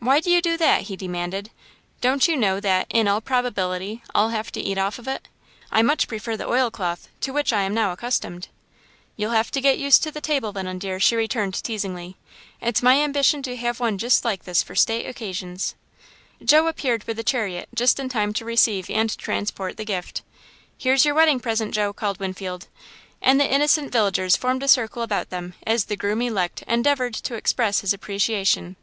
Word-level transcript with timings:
"Why 0.00 0.18
do 0.18 0.32
you 0.32 0.42
do 0.42 0.56
that?" 0.56 0.80
he 0.90 0.96
demanded. 0.96 1.50
"Don't 2.00 2.26
you 2.26 2.36
know 2.36 2.58
that, 2.58 2.88
in 2.90 3.06
all 3.06 3.20
probability, 3.20 4.02
I'll 4.12 4.30
have 4.30 4.50
to 4.50 4.60
eat 4.60 4.78
off 4.78 4.98
of 4.98 5.06
it? 5.06 5.28
I 5.70 5.80
much 5.80 6.08
prefer 6.08 6.36
the 6.36 6.48
oilcloth, 6.50 7.06
to 7.20 7.32
which 7.32 7.52
I 7.52 7.62
am 7.62 7.72
now 7.72 7.92
accustomed." 7.92 8.48
"You'll 9.14 9.30
have 9.30 9.52
to 9.52 9.60
get 9.60 9.78
used 9.78 10.02
to 10.02 10.10
table 10.10 10.50
linen, 10.50 10.80
dear," 10.80 10.98
she 10.98 11.14
returned 11.14 11.54
teasingly; 11.62 12.16
"it's 12.60 12.82
my 12.82 12.98
ambition 13.00 13.44
to 13.44 13.54
have 13.58 13.78
one 13.78 13.96
just 13.96 14.24
like 14.24 14.42
this 14.42 14.60
for 14.60 14.74
state 14.74 15.06
occasions." 15.06 15.76
Joe 16.44 16.66
appeared 16.66 17.04
with 17.04 17.16
the 17.16 17.22
chariot 17.22 17.68
just 17.76 18.00
in 18.00 18.08
time 18.08 18.32
to 18.32 18.44
receive 18.44 18.90
and 18.90 19.16
transport 19.16 19.76
the 19.76 19.84
gift. 19.84 20.22
"Here's 20.76 21.04
your 21.04 21.14
wedding 21.14 21.38
present, 21.38 21.72
Joe!" 21.74 21.92
called 21.92 22.18
Winfield, 22.18 22.66
and 23.22 23.40
the 23.40 23.48
innocent 23.54 23.92
villagers 23.92 24.34
formed 24.34 24.64
a 24.64 24.66
circle 24.66 25.02
about 25.02 25.30
them 25.30 25.54
as 25.64 25.84
the 25.84 25.96
groom 25.96 26.22
elect 26.22 26.62
endeavoured 26.62 27.14
to 27.14 27.36
express 27.36 27.82
his 27.82 27.92
appreciation. 27.94 28.74